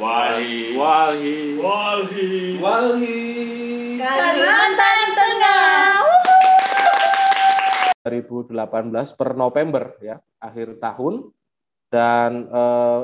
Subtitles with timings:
[0.00, 0.80] Walhi.
[0.80, 1.36] Walhi.
[2.56, 3.20] Walhi.
[4.00, 5.68] Kalimantan Tengah.
[8.08, 11.28] 2018 per November ya, akhir tahun
[11.92, 13.02] dan eh,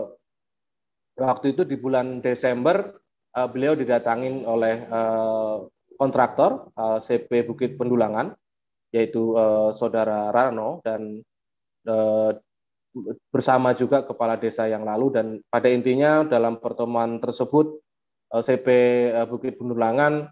[1.20, 2.96] waktu itu di bulan Desember
[3.36, 5.56] eh, beliau didatangin oleh eh,
[6.00, 8.32] kontraktor eh, CP Bukit Pendulangan
[8.88, 11.20] yaitu eh, saudara Rano dan
[11.84, 12.30] eh,
[13.28, 17.76] bersama juga kepala desa yang lalu dan pada intinya dalam pertemuan tersebut
[18.32, 18.66] eh, CP
[19.12, 20.28] eh, Bukit Pendulangan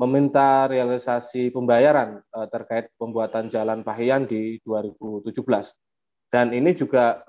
[0.00, 5.34] meminta realisasi pembayaran eh, terkait pembuatan jalan Pahian di 2017
[6.30, 7.26] dan ini juga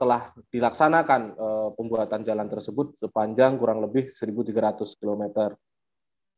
[0.00, 1.36] telah dilaksanakan
[1.76, 5.52] pembuatan jalan tersebut sepanjang kurang lebih 1.300 km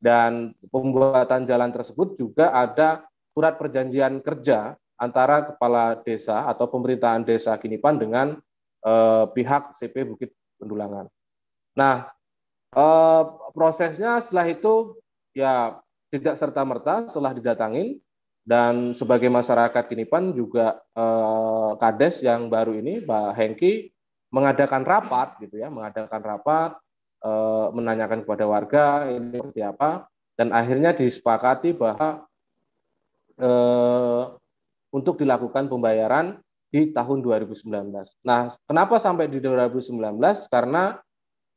[0.02, 7.56] dan pembuatan jalan tersebut juga ada surat perjanjian kerja antara kepala desa atau pemerintahan desa
[7.58, 8.38] Kinipan dengan
[8.84, 11.10] eh, pihak CP Bukit Pendulangan.
[11.74, 12.08] Nah,
[12.74, 13.22] eh,
[13.54, 14.98] prosesnya setelah itu
[15.34, 15.78] ya
[16.14, 17.98] tidak serta merta setelah didatangin
[18.44, 23.90] dan sebagai masyarakat Kinipan juga eh, Kades yang baru ini Pak Hengki
[24.30, 26.70] mengadakan rapat gitu ya, mengadakan rapat
[27.24, 32.26] eh, menanyakan kepada warga ini seperti apa dan akhirnya disepakati bahwa
[33.38, 34.22] eh,
[34.94, 36.38] untuk dilakukan pembayaran
[36.70, 37.90] di tahun 2019.
[38.22, 39.98] Nah, kenapa sampai di 2019?
[40.46, 40.94] Karena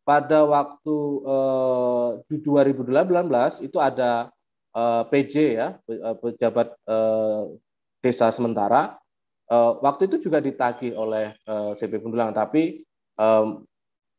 [0.02, 4.34] pada waktu eh, di 2018 itu ada
[4.74, 7.44] eh, PJ ya, eh, pejabat eh,
[8.02, 8.98] desa sementara.
[9.46, 12.82] Eh, waktu itu juga ditagih oleh eh, CP Pendulang, tapi
[13.18, 13.46] eh,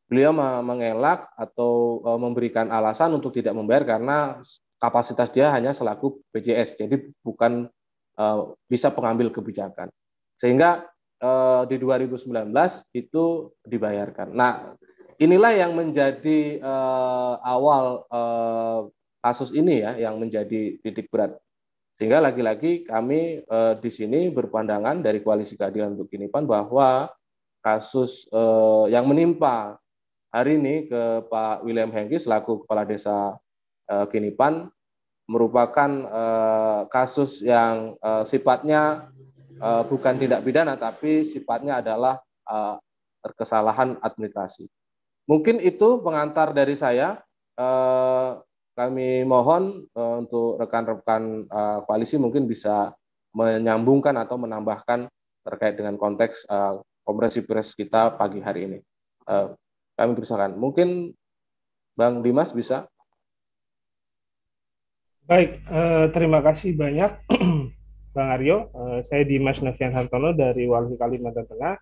[0.07, 0.33] beliau
[0.63, 4.39] mengelak atau eh, memberikan alasan untuk tidak membayar karena
[4.79, 7.67] kapasitas dia hanya selaku PJS, jadi bukan
[8.19, 9.89] uh, bisa pengambil kebijakan.
[10.35, 10.85] Sehingga
[11.23, 12.51] uh, di 2019
[12.95, 14.35] itu dibayarkan.
[14.35, 14.75] Nah,
[15.23, 18.91] inilah yang menjadi uh, awal uh,
[19.23, 21.39] kasus ini ya, yang menjadi titik berat.
[21.99, 27.11] Sehingga lagi-lagi kami uh, di sini berpandangan dari Koalisi Keadilan untuk Kinipan bahwa
[27.59, 29.83] kasus uh, yang menimpa
[30.31, 33.35] hari ini ke Pak William Hengki selaku Kepala Desa
[33.91, 34.71] uh, Kinipan
[35.29, 39.13] merupakan uh, kasus yang uh, sifatnya
[39.61, 42.19] uh, bukan tindak pidana tapi sifatnya adalah
[43.37, 44.65] kesalahan administrasi.
[45.29, 47.21] Mungkin itu pengantar dari saya.
[48.73, 51.45] Kami mohon untuk rekan-rekan
[51.85, 52.97] koalisi mungkin bisa
[53.37, 55.13] menyambungkan atau menambahkan
[55.45, 56.49] terkait dengan konteks
[57.05, 58.79] kompresi pers kita pagi hari ini.
[59.93, 60.57] Kami persilakan.
[60.57, 61.13] Mungkin
[62.01, 62.89] Bang Dimas bisa
[65.29, 67.29] Baik, eh, terima kasih banyak
[68.17, 68.73] Bang Aryo.
[68.73, 71.77] Eh, saya Dimas Novian Santono dari Walhi Kalimantan Tengah.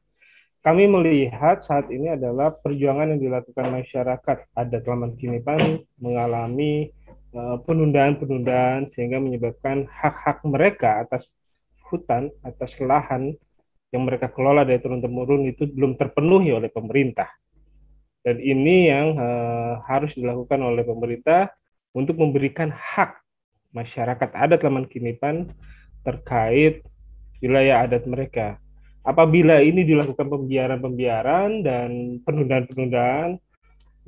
[0.66, 6.90] Kami melihat saat ini adalah perjuangan yang dilakukan masyarakat adat Laman Kinipan mengalami
[7.30, 11.22] eh, penundaan-penundaan sehingga menyebabkan hak-hak mereka atas
[11.86, 13.30] hutan, atas lahan
[13.94, 17.30] yang mereka kelola dari turun-temurun itu belum terpenuhi oleh pemerintah.
[18.26, 21.46] Dan ini yang uh, harus dilakukan oleh pemerintah
[21.94, 23.22] untuk memberikan hak
[23.76, 25.52] masyarakat adat Laman Kinipan
[26.00, 26.80] terkait
[27.44, 28.56] wilayah adat mereka.
[29.04, 33.38] Apabila ini dilakukan pembiaran-pembiaran dan penundaan-penundaan,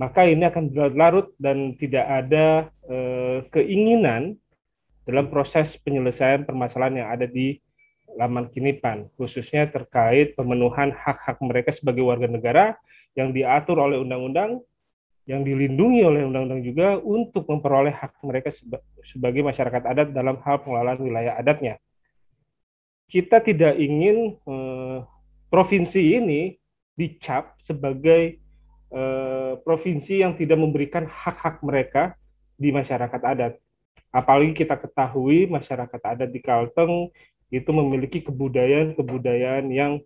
[0.01, 4.35] maka ini akan berlarut dan tidak ada eh, keinginan
[5.07, 7.61] dalam proses penyelesaian permasalahan yang ada di
[8.19, 12.75] Laman Kinipan, khususnya terkait pemenuhan hak-hak mereka sebagai warga negara
[13.15, 14.65] yang diatur oleh undang-undang
[15.29, 18.49] yang dilindungi oleh undang-undang juga untuk memperoleh hak mereka
[19.05, 21.77] sebagai masyarakat adat dalam hal pengelolaan wilayah adatnya.
[23.13, 24.99] Kita tidak ingin eh,
[25.53, 26.57] provinsi ini
[26.97, 28.41] dicap sebagai
[28.89, 32.17] eh, provinsi yang tidak memberikan hak-hak mereka
[32.57, 33.61] di masyarakat adat.
[34.09, 37.13] Apalagi kita ketahui masyarakat adat di Kalteng
[37.53, 40.01] itu memiliki kebudayaan-kebudayaan yang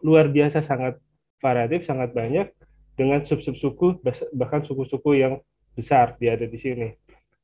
[0.00, 0.96] luar biasa sangat
[1.40, 2.48] variatif, sangat banyak,
[2.96, 4.00] dengan sub-sub suku
[4.32, 5.38] bahkan suku-suku yang
[5.76, 6.88] besar dia ada di sini.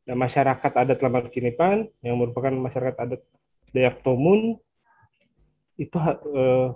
[0.08, 3.22] Nah, masyarakat adat Lamar Kinipan yang merupakan masyarakat adat
[3.70, 4.58] Dayak Tomun
[5.78, 5.96] itu
[6.34, 6.68] eh,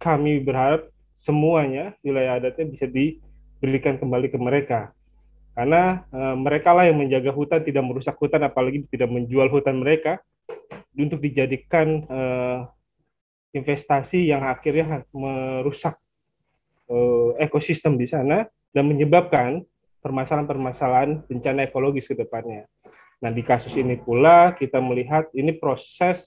[0.00, 4.80] kami berharap semuanya wilayah adatnya bisa diberikan kembali ke mereka.
[5.54, 10.18] Karena eh, mereka lah yang menjaga hutan, tidak merusak hutan, apalagi tidak menjual hutan mereka
[10.98, 12.60] untuk dijadikan eh,
[13.54, 15.96] investasi yang akhirnya merusak
[17.36, 19.60] ekosistem di sana dan menyebabkan
[20.00, 22.64] permasalahan-permasalahan bencana ekologis ke depannya.
[23.18, 26.22] Nah, di kasus ini pula kita melihat ini proses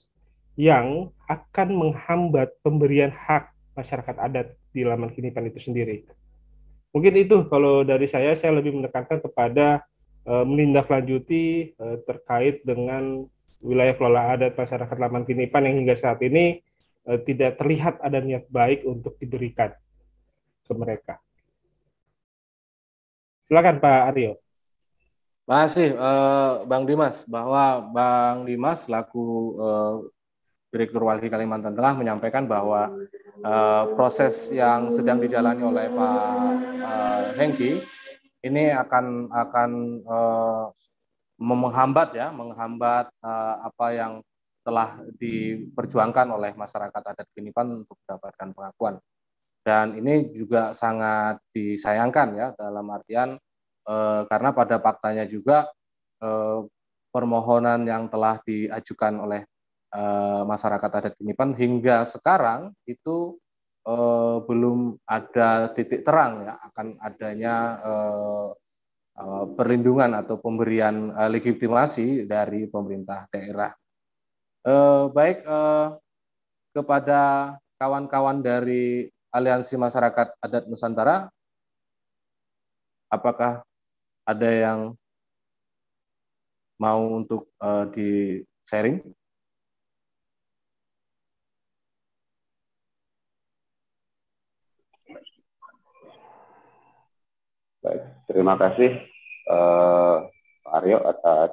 [0.60, 6.04] yang akan menghambat pemberian hak masyarakat adat di Laman Kinipan itu sendiri.
[6.92, 9.80] Mungkin itu kalau dari saya, saya lebih menekankan kepada
[10.28, 13.24] uh, menindaklanjuti uh, terkait dengan
[13.64, 16.60] wilayah kelola adat masyarakat Laman Kinipan yang hingga saat ini
[17.08, 19.72] uh, tidak terlihat ada niat baik untuk diberikan
[20.66, 21.14] ke mereka.
[23.50, 24.32] Silakan Pak Aryo.
[25.44, 29.24] Makasih uh, Bang Dimas bahwa Bang Dimas selaku
[29.58, 29.94] uh,
[30.72, 32.88] Direktur Walhi Kalimantan Tengah menyampaikan bahwa
[33.44, 36.22] uh, proses yang sedang dijalani oleh Pak
[36.80, 37.84] uh, Hengki
[38.40, 39.70] ini akan akan
[40.08, 40.64] uh,
[41.42, 44.12] menghambat ya, menghambat uh, apa yang
[44.62, 48.94] telah diperjuangkan oleh masyarakat adat Kinipan untuk mendapatkan pengakuan.
[49.62, 53.38] Dan ini juga sangat disayangkan ya dalam artian
[53.86, 55.70] eh, karena pada faktanya juga
[56.18, 56.60] eh,
[57.14, 59.42] permohonan yang telah diajukan oleh
[59.94, 63.38] eh, masyarakat adat Kinipan hingga sekarang itu
[63.86, 67.54] eh, belum ada titik terang ya akan adanya
[67.86, 68.48] eh,
[69.22, 73.70] eh, perlindungan atau pemberian eh, legitimasi dari pemerintah daerah.
[74.66, 75.86] Eh, baik eh,
[76.72, 81.32] kepada kawan-kawan dari Aliansi Masyarakat Adat Nusantara.
[83.08, 83.64] Apakah
[84.28, 84.92] ada yang
[86.76, 89.00] mau untuk uh, di sharing?
[97.82, 98.94] Baik, terima kasih
[99.50, 100.28] uh,
[100.62, 101.50] Pak Aryo atas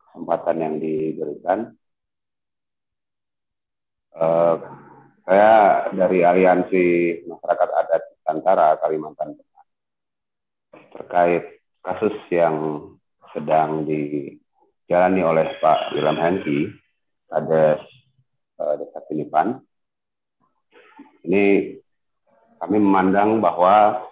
[0.00, 1.76] kesempatan yang diberikan.
[4.14, 4.83] Uh,
[5.24, 6.84] saya dari Aliansi
[7.24, 9.64] Masyarakat Adat Nusantara Kalimantan Tengah
[10.92, 12.88] terkait kasus yang
[13.32, 16.68] sedang dijalani oleh Pak William Henki
[17.32, 17.80] ada
[18.60, 19.58] uh, Desa Pinipan.
[21.24, 21.72] Ini
[22.60, 24.04] kami memandang bahwa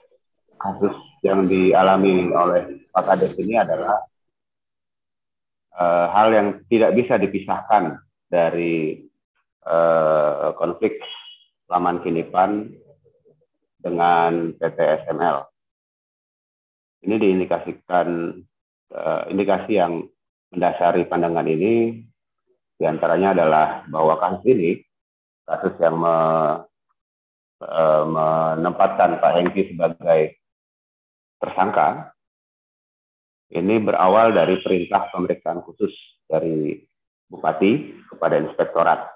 [0.56, 4.00] kasus yang dialami oleh Pak Kades ini adalah
[5.76, 8.00] uh, hal yang tidak bisa dipisahkan
[8.32, 9.11] dari
[9.62, 10.98] Eh, konflik
[11.70, 12.66] Laman Kinipan
[13.78, 15.46] dengan PT SML.
[17.02, 18.30] Ini diindikasikan
[18.94, 20.06] uh, indikasi yang
[20.54, 21.98] mendasari pandangan ini
[22.78, 24.78] di antaranya adalah bahwa kasus ini
[25.42, 26.14] kasus yang me,
[27.66, 30.38] uh, menempatkan Pak Hengki sebagai
[31.42, 32.14] tersangka
[33.50, 35.90] ini berawal dari perintah pemeriksaan khusus
[36.30, 36.78] dari
[37.26, 39.11] Bupati kepada Inspektorat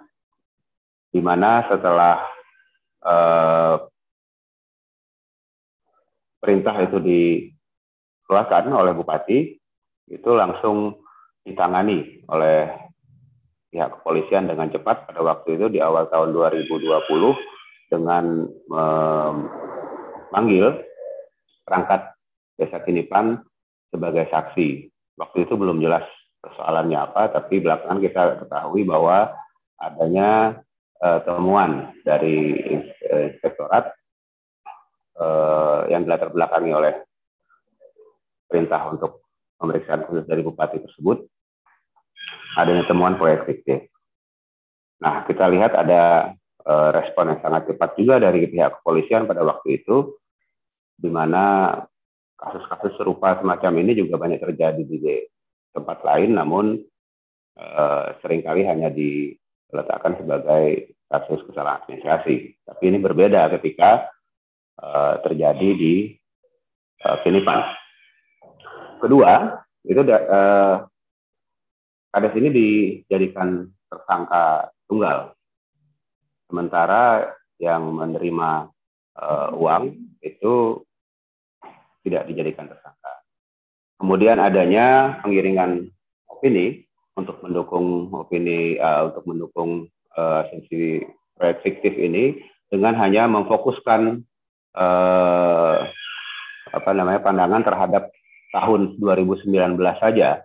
[1.17, 2.21] di mana setelah
[3.01, 3.81] uh,
[6.37, 9.57] perintah itu dikeluarkan oleh bupati
[10.13, 11.01] itu langsung
[11.41, 12.69] ditangani oleh
[13.73, 16.85] pihak kepolisian dengan cepat pada waktu itu di awal tahun 2020
[17.89, 18.45] dengan
[20.29, 20.85] memanggil
[21.65, 22.12] perangkat
[22.61, 23.41] desa Kinipan
[23.89, 24.93] sebagai saksi.
[25.17, 26.05] Waktu itu belum jelas
[26.45, 29.33] persoalannya apa, tapi belakangan kita ketahui bahwa
[29.81, 30.61] adanya
[31.03, 32.63] uh, temuan dari
[33.11, 33.93] uh, inspektorat
[35.21, 36.95] uh, yang dilatar belakangi oleh
[38.47, 39.27] perintah untuk
[39.57, 41.27] pemeriksaan khusus dari bupati tersebut
[42.57, 43.85] adanya temuan proyek fiktif.
[44.97, 46.33] Nah, kita lihat ada
[46.65, 50.17] uh, respon yang sangat cepat juga dari pihak kepolisian pada waktu itu,
[50.97, 51.77] di mana
[52.41, 54.97] kasus-kasus serupa semacam ini juga banyak terjadi di
[55.76, 56.81] tempat lain, namun
[57.61, 59.37] uh, sering kali hanya di
[59.75, 62.54] letakkan sebagai kasus kesalahan administrasi.
[62.66, 64.11] Tapi ini berbeda ketika
[64.82, 65.94] uh, terjadi di
[67.06, 67.62] uh, Finipan.
[69.02, 70.82] Kedua, itu uh,
[72.11, 75.37] kades ini dijadikan tersangka tunggal.
[76.46, 78.70] Sementara yang menerima
[79.18, 80.82] uh, uang itu
[82.06, 83.12] tidak dijadikan tersangka.
[83.99, 85.90] Kemudian adanya pengiringan
[86.30, 86.86] opini
[87.16, 90.44] untuk mendukung opini uh, untuk mendukung uh,
[91.37, 92.37] proyek fiktif ini
[92.68, 94.20] dengan hanya memfokuskan
[94.76, 95.76] uh,
[96.70, 98.12] apa namanya pandangan terhadap
[98.52, 100.44] tahun 2019 saja.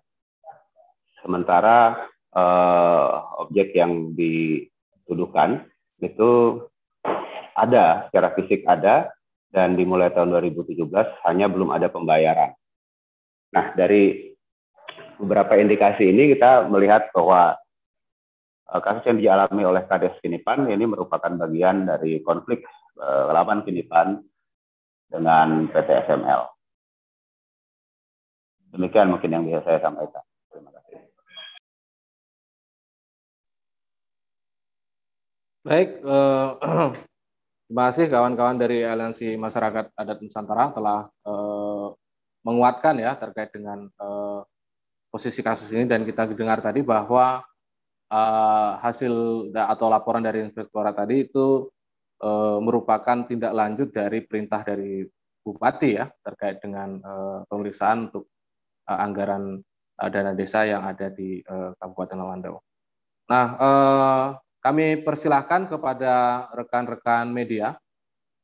[1.22, 3.08] Sementara uh,
[3.46, 5.68] objek yang dituduhkan
[6.02, 6.64] itu
[7.54, 9.12] ada secara fisik ada
[9.52, 10.88] dan dimulai tahun 2017
[11.28, 12.56] hanya belum ada pembayaran.
[13.52, 14.31] Nah, dari
[15.22, 17.54] beberapa indikasi ini kita melihat bahwa
[18.74, 22.66] uh, kasus yang dialami oleh Kades Kinipan ini merupakan bagian dari konflik
[22.98, 24.18] uh, lawan Kinipan
[25.08, 26.42] dengan PT SML.
[28.74, 30.24] Demikian mungkin yang bisa saya sampaikan.
[30.50, 31.00] Terima kasih.
[35.62, 36.96] Baik, uh,
[37.72, 41.88] Terima kasih kawan-kawan dari Aliansi Masyarakat Adat Nusantara telah eh,
[42.44, 44.31] menguatkan ya terkait dengan eh,
[45.12, 47.44] posisi kasus ini dan kita dengar tadi bahwa
[48.08, 49.14] eh, hasil
[49.52, 51.68] atau laporan dari inspektorat tadi itu
[52.24, 55.04] eh, merupakan tindak lanjut dari perintah dari
[55.44, 58.32] bupati ya terkait dengan eh, pemeriksaan untuk
[58.88, 59.60] eh, anggaran
[60.00, 62.56] eh, dana desa yang ada di eh, Kabupaten Lawandau.
[63.28, 64.28] Nah, eh,
[64.62, 67.76] kami persilahkan kepada rekan-rekan media,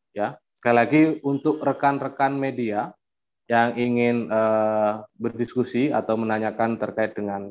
[0.09, 0.33] ya.
[0.57, 2.89] Sekali lagi untuk rekan-rekan media
[3.47, 7.47] yang ingin uh, berdiskusi atau menanyakan terkait dengan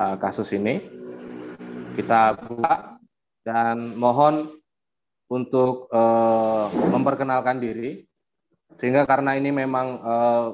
[0.00, 0.80] uh, kasus ini,
[1.94, 2.96] kita buka
[3.44, 4.48] dan mohon
[5.28, 8.08] untuk uh, memperkenalkan diri,
[8.80, 10.46] sehingga karena ini memang uh,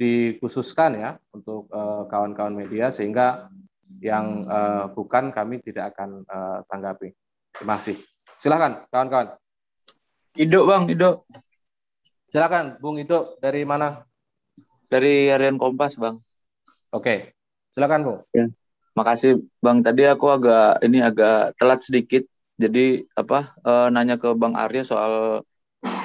[0.00, 1.68] dikhususkan ya untuk
[2.08, 3.52] kawan-kawan uh, media, sehingga
[4.00, 7.12] yang uh, bukan kami tidak akan uh, tanggapi.
[7.52, 8.00] Terima kasih.
[8.24, 9.36] Silakan kawan-kawan.
[10.40, 11.28] Ido bang, Ido.
[12.30, 14.06] Silakan Bung Ido dari mana?
[14.86, 16.14] Dari Harian Kompas bang.
[16.94, 17.34] Oke,
[17.74, 18.18] silakan Bung.
[18.30, 18.46] Ya.
[18.94, 19.82] Makasih bang.
[19.82, 22.22] Tadi aku agak ini agak telat sedikit.
[22.54, 25.42] Jadi apa uh, nanya ke Bang Arya soal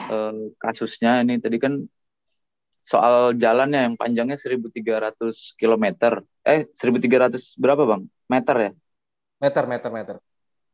[0.09, 1.85] uh, kasusnya ini tadi kan
[2.87, 5.13] soal jalannya yang panjangnya 1300
[5.61, 5.85] km.
[6.41, 8.09] Eh 1300 berapa Bang?
[8.25, 8.71] Meter ya?
[9.45, 10.15] Meter, meter, meter.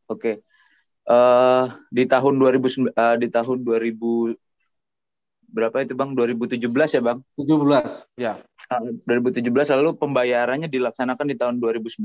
[0.08, 0.16] Oke.
[0.16, 0.36] Okay.
[1.02, 4.32] Uh, eh, di tahun 2000 uh, di tahun 2000
[5.52, 6.16] berapa itu Bang?
[6.16, 6.64] 2017
[6.96, 7.20] ya Bang?
[7.36, 8.40] 17, ya.
[8.72, 12.02] Uh, 2017 lalu pembayarannya dilaksanakan di tahun 2019.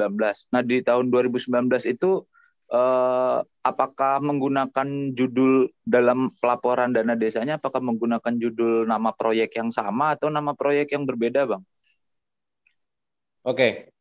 [0.53, 2.27] Nah, di tahun 2019 itu
[2.75, 10.19] uh, apakah menggunakan judul dalam pelaporan dana desanya apakah menggunakan judul nama proyek yang sama
[10.19, 11.63] atau nama proyek yang berbeda, Bang?
[13.47, 13.95] Oke.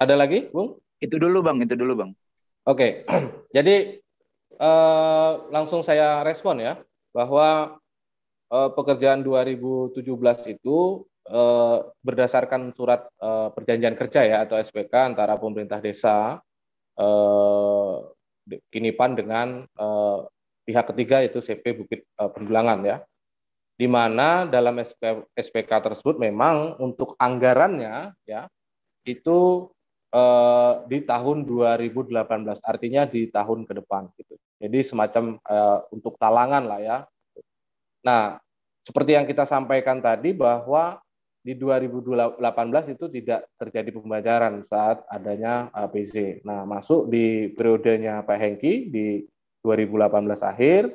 [0.00, 0.80] Ada lagi, Bung?
[0.96, 2.10] Itu dulu, Bang, itu dulu, Bang.
[2.64, 3.04] Oke.
[3.56, 4.00] Jadi
[4.60, 6.80] uh, langsung saya respon ya
[7.12, 7.80] bahwa
[8.50, 10.02] uh, pekerjaan 2017
[10.52, 16.42] itu uh, berdasarkan surat uh, perjanjian kerja ya atau SPK antara pemerintah desa
[16.96, 17.96] eh,
[18.46, 20.18] Kinipan dengan eh,
[20.62, 22.96] pihak ketiga yaitu CP Bukit eh, Pendulangan ya.
[23.76, 25.02] Di mana dalam SP,
[25.36, 28.46] SPK tersebut memang untuk anggarannya ya
[29.02, 29.68] itu
[30.14, 32.14] eh, di tahun 2018
[32.62, 34.38] artinya di tahun ke depan gitu.
[34.62, 36.98] Jadi semacam eh, untuk talangan lah ya.
[38.06, 38.38] Nah,
[38.86, 41.02] seperti yang kita sampaikan tadi bahwa
[41.42, 42.38] di 2018
[42.94, 46.42] itu tidak terjadi pembelajaran saat adanya APC.
[46.46, 49.26] Nah, masuk di periodenya Pak Hengki di
[49.66, 50.94] 2018 akhir.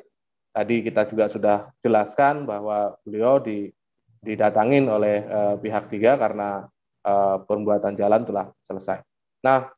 [0.52, 3.72] Tadi kita juga sudah jelaskan bahwa beliau di,
[4.20, 6.68] didatangin oleh uh, pihak tiga karena
[7.08, 9.00] uh, pembuatan jalan telah selesai.
[9.40, 9.72] Nah,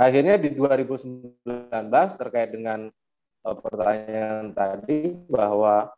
[0.00, 1.44] akhirnya di 2019
[2.16, 2.88] terkait dengan
[3.44, 5.92] uh, pertanyaan tadi bahwa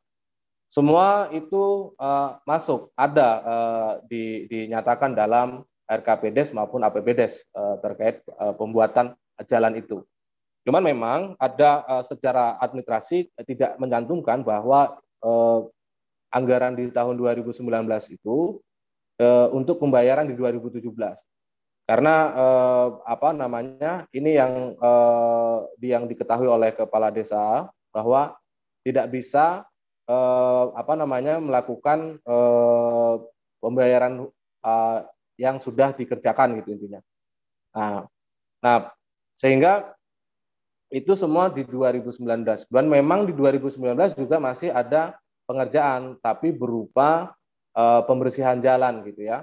[0.74, 8.50] semua itu uh, masuk, ada uh, di, dinyatakan dalam RKPDes maupun APBDes uh, terkait uh,
[8.58, 9.14] pembuatan
[9.46, 10.02] jalan itu.
[10.66, 15.62] Cuman memang ada uh, secara administrasi tidak mencantumkan bahwa uh,
[16.34, 17.62] anggaran di tahun 2019
[18.10, 18.58] itu
[19.22, 20.90] uh, untuk pembayaran di 2017.
[21.86, 28.34] Karena uh, apa namanya ini yang uh, yang diketahui oleh kepala desa bahwa
[28.82, 29.62] tidak bisa
[30.08, 33.14] eh, apa namanya melakukan eh,
[33.60, 34.28] pembayaran
[34.64, 34.98] eh,
[35.40, 37.00] yang sudah dikerjakan gitu intinya.
[37.74, 38.06] Nah,
[38.62, 38.78] nah
[39.34, 39.94] sehingga
[40.94, 42.22] itu semua di 2019
[42.70, 47.34] dan memang di 2019 juga masih ada pengerjaan tapi berupa
[47.74, 49.42] uh, pembersihan jalan gitu ya.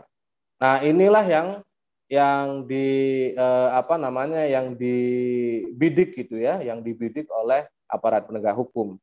[0.63, 1.47] Nah, inilah yang
[2.11, 2.87] yang di
[3.35, 8.95] uh, apa namanya yang dibidik gitu ya, yang dibidik oleh aparat penegak hukum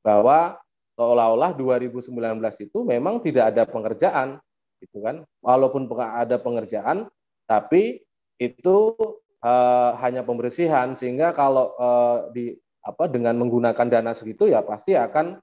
[0.00, 0.56] bahwa
[1.00, 2.12] seolah-olah 2019
[2.60, 4.36] itu memang tidak ada pengerjaan
[4.84, 7.08] gitu kan walaupun ada pengerjaan
[7.48, 8.04] tapi
[8.36, 8.76] itu
[9.40, 12.52] uh, hanya pembersihan sehingga kalau uh, di
[12.84, 15.40] apa dengan menggunakan dana segitu ya pasti akan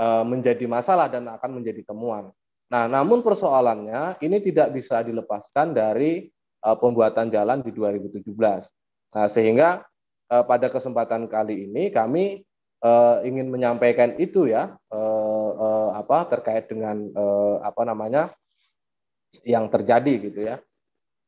[0.00, 2.32] uh, menjadi masalah dan akan menjadi temuan.
[2.70, 6.30] Nah, namun persoalannya ini tidak bisa dilepaskan dari
[6.64, 8.24] uh, pembuatan jalan di 2017.
[9.12, 9.84] Nah, sehingga
[10.32, 12.46] uh, pada kesempatan kali ini kami
[12.84, 18.32] uh, ingin menyampaikan itu ya uh, uh, apa terkait dengan uh, apa namanya
[19.46, 20.56] yang terjadi gitu ya.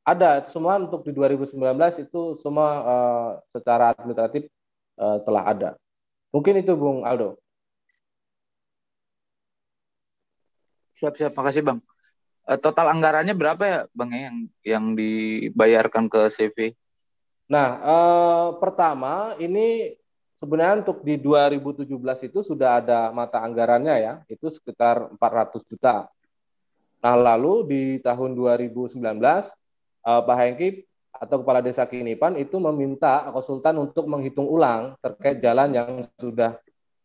[0.03, 1.55] Ada semua untuk di 2019
[2.03, 4.51] itu semua uh, secara administratif
[4.99, 5.71] uh, telah ada.
[6.35, 7.39] Mungkin itu Bung Aldo.
[10.99, 11.79] Siap siap, makasih Bang.
[12.43, 16.75] Uh, total anggarannya berapa ya Bang ya yang yang dibayarkan ke CV?
[17.47, 19.95] Nah, uh, pertama ini
[20.43, 21.87] sebenarnya untuk di 2017
[22.27, 26.11] itu sudah ada mata anggarannya ya, itu sekitar 400 juta.
[26.99, 28.99] Nah, lalu di tahun 2019
[30.03, 30.83] Pak Hengki
[31.23, 36.59] atau Kepala Desa Kinipan itu meminta konsultan untuk menghitung ulang terkait jalan yang sudah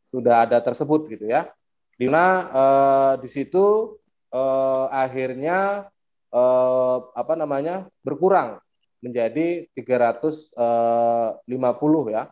[0.10, 1.54] sudah ada tersebut gitu ya.
[1.98, 3.98] Di mana eh, di situ
[4.34, 5.90] eh, akhirnya
[6.34, 8.58] eh, apa namanya berkurang
[9.06, 12.24] menjadi 350 eh, ya.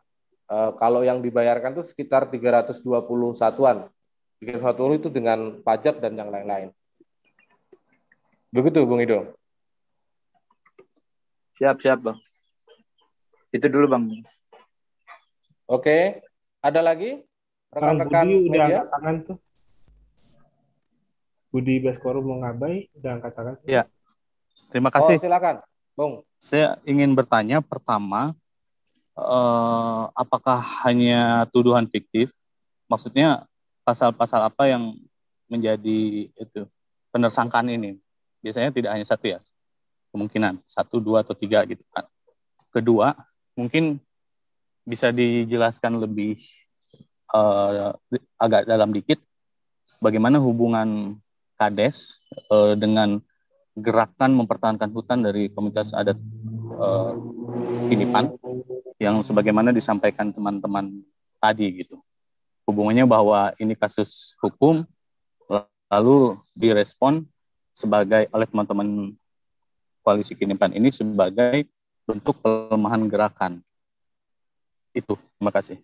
[0.45, 3.89] Eh, kalau yang dibayarkan itu sekitar 320 satuan.
[4.37, 6.69] 320 itu dengan pajak dan yang lain-lain.
[8.53, 9.33] Begitu Bung Ido.
[11.57, 12.19] Siap, siap, Bang.
[13.49, 14.11] Itu dulu, Bang.
[15.65, 16.21] Oke.
[16.61, 17.25] Ada lagi?
[17.73, 18.85] Rekan-rekan media?
[18.85, 19.37] Udah tangan tuh.
[21.49, 23.55] Budi Baskoro mau ngabai, udah angkat tangan.
[23.63, 23.87] Ya.
[24.69, 25.15] Terima kasih.
[25.15, 25.63] Oh, silakan,
[25.95, 26.13] Bung.
[26.35, 28.35] Saya ingin bertanya pertama,
[29.15, 32.31] eh, apakah hanya tuduhan fiktif?
[32.91, 33.49] Maksudnya
[33.87, 34.95] pasal-pasal apa yang
[35.49, 36.61] menjadi itu
[37.09, 37.97] penersangkaan ini?
[38.45, 39.39] Biasanya tidak hanya satu ya,
[40.15, 42.07] kemungkinan satu dua atau tiga gitu kan
[42.71, 43.19] kedua
[43.59, 43.99] mungkin
[44.87, 46.39] bisa dijelaskan lebih
[47.35, 47.91] uh,
[48.39, 49.19] agak dalam dikit
[49.99, 51.19] bagaimana hubungan
[51.59, 53.19] kades uh, dengan
[53.75, 56.15] gerakan mempertahankan hutan dari komunitas adat
[56.79, 57.11] uh,
[57.91, 58.31] Kinipan
[59.01, 61.03] yang sebagaimana disampaikan teman-teman
[61.39, 61.99] tadi gitu
[62.65, 64.83] hubungannya bahwa ini kasus hukum
[65.91, 67.23] lalu direspon
[67.69, 69.13] sebagai oleh teman-teman
[70.01, 71.69] koalisi Kinipan ini sebagai
[72.05, 73.53] bentuk pelemahan gerakan.
[74.93, 75.81] Itu, terima kasih.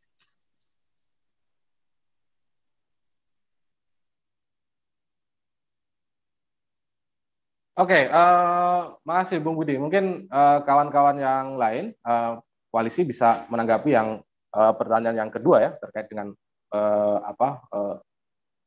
[7.81, 9.73] Oke, okay, uh, eh, makasih Bung Budi.
[9.81, 12.37] Mungkin eh, kawan-kawan uh, yang lain, uh,
[12.71, 14.23] koalisi bisa menanggapi yang
[14.55, 16.31] uh, pertanyaan yang kedua ya terkait dengan
[16.71, 17.95] uh, apa uh,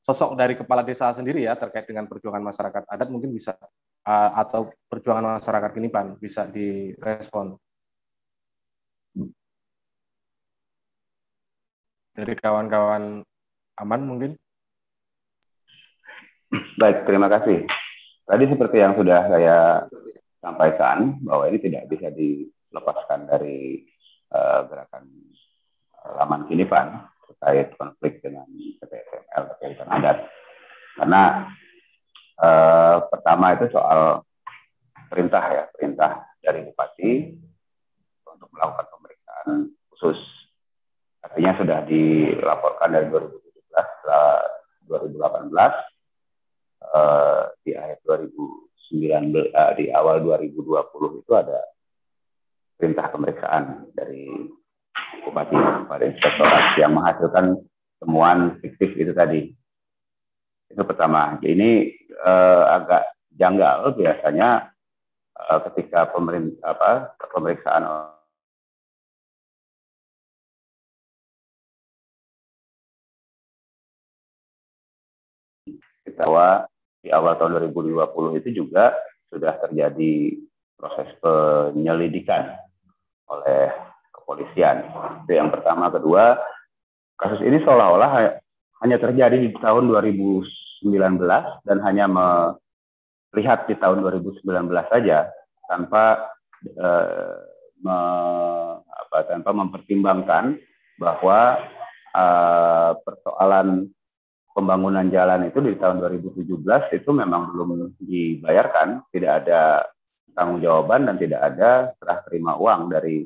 [0.05, 3.57] sosok dari kepala desa sendiri ya terkait dengan perjuangan masyarakat adat mungkin bisa
[4.05, 7.57] uh, atau perjuangan masyarakat kini pan bisa direspon.
[12.15, 13.27] Dari kawan-kawan
[13.81, 14.39] aman mungkin?
[16.79, 17.67] Baik terima kasih.
[18.23, 19.59] Tadi seperti yang sudah saya
[20.39, 23.83] sampaikan bahwa ini tidak bisa dilepaskan dari
[24.33, 25.05] uh, gerakan
[26.05, 30.19] laman kini pan terkait konflik dengan PTSML terkait adat
[30.95, 31.49] karena
[32.35, 34.27] Eh, pertama itu soal
[35.07, 37.31] perintah ya, perintah dari bupati
[38.27, 40.19] untuk melakukan pemeriksaan khusus.
[41.23, 45.55] Artinya sudah dilaporkan dari 2017 2018
[46.91, 51.63] eh, di akhir 2019 eh, di awal 2020 itu ada
[52.85, 54.29] perintah pemeriksaan dari
[55.25, 55.57] bupati
[55.89, 57.57] pada inspektorat yang menghasilkan
[57.97, 59.49] temuan fiktif itu tadi
[60.69, 61.41] itu pertama.
[61.41, 61.89] Ini
[62.21, 63.09] uh, agak
[63.41, 64.69] janggal biasanya
[65.33, 67.89] uh, ketika pemerintah apa pemeriksaan
[76.21, 76.69] bahwa
[77.01, 78.93] di awal tahun 2020 itu juga
[79.33, 80.37] sudah terjadi
[80.79, 82.64] proses penyelidikan
[83.29, 83.73] oleh
[84.13, 84.89] kepolisian.
[85.25, 85.93] Itu yang pertama.
[85.93, 86.37] Kedua,
[87.21, 88.11] kasus ini seolah-olah
[88.85, 90.85] hanya terjadi di tahun 2019
[91.65, 94.45] dan hanya melihat di tahun 2019
[94.89, 95.31] saja
[95.69, 96.29] tanpa
[96.69, 97.37] eh,
[97.81, 97.99] me,
[98.85, 100.61] apa, tanpa mempertimbangkan
[101.01, 101.61] bahwa
[102.13, 103.89] eh, persoalan
[104.55, 106.47] pembangunan jalan itu di tahun 2017
[106.95, 109.83] itu memang belum dibayarkan, tidak ada
[110.35, 113.25] tanggung jawaban dan tidak ada serah terima uang dari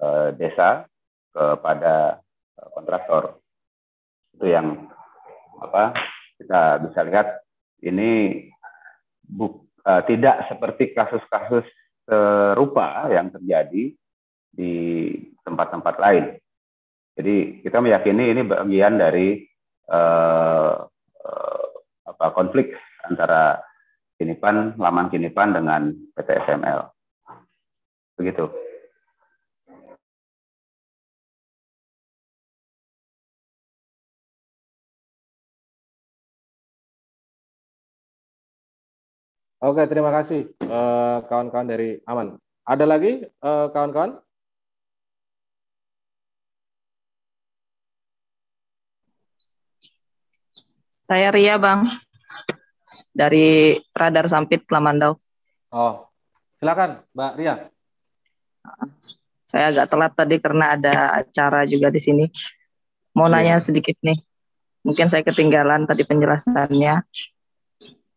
[0.00, 0.88] eh, desa
[1.30, 2.18] kepada
[2.56, 3.38] eh, kontraktor
[4.34, 4.88] itu yang
[5.58, 5.92] apa
[6.38, 7.28] kita bisa lihat
[7.82, 8.42] ini
[9.26, 11.66] buk, uh, tidak seperti kasus-kasus
[12.08, 13.92] serupa yang terjadi
[14.48, 14.72] di
[15.44, 16.24] tempat-tempat lain.
[17.18, 19.44] Jadi kita meyakini ini bagian dari
[19.90, 20.74] uh,
[21.26, 21.66] uh,
[22.08, 22.72] apa konflik
[23.04, 23.60] antara
[24.18, 26.90] Kinipan, Laman Kinipan dengan PT SML.
[28.18, 28.50] Begitu.
[39.58, 42.38] Oke, terima kasih eh, kawan-kawan uh, dari Aman.
[42.62, 44.18] Ada lagi eh, kawan-kawan?
[44.18, 44.22] Uh,
[51.08, 51.88] Saya Ria, Bang.
[53.10, 55.18] Dari Radar Sampit Lamandau.
[55.74, 56.08] Oh,
[56.56, 57.54] silakan, Mbak Ria.
[59.48, 62.24] Saya agak telat tadi karena ada acara juga di sini.
[63.16, 64.20] Mau nanya sedikit nih.
[64.84, 66.94] Mungkin saya ketinggalan tadi penjelasannya.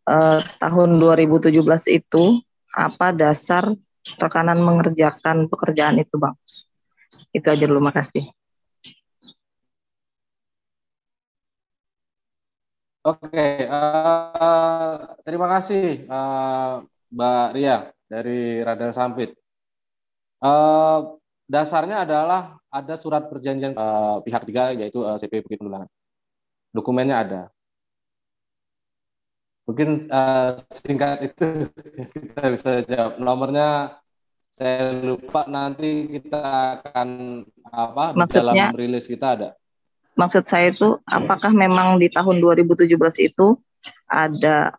[0.02, 2.24] Eh, tahun 2017 itu
[2.76, 3.72] apa dasar
[4.18, 6.36] rekanan mengerjakan pekerjaan itu, Bang?
[7.32, 8.28] Itu aja dulu, makasih.
[13.02, 14.71] Oke, uh,
[15.24, 17.78] terima kasih uh, Mbak Ria
[18.10, 19.36] dari Radar Sampit.
[20.42, 25.90] Uh, dasarnya adalah ada surat perjanjian uh, pihak tiga yaitu uh, CP Bukit Pendulangan.
[26.72, 27.42] Dokumennya ada.
[29.70, 31.70] Mungkin uh, singkat itu
[32.18, 33.22] kita bisa jawab.
[33.22, 34.02] Nomornya
[34.52, 39.50] saya lupa nanti kita akan apa Maksudnya, dalam rilis kita ada
[40.16, 42.92] maksud saya itu apakah memang di tahun 2017
[43.26, 43.48] itu
[44.06, 44.76] ada